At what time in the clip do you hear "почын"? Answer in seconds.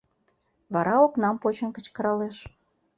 1.41-1.69